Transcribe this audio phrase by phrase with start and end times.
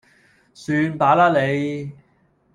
[0.55, 1.91] 算罷啦你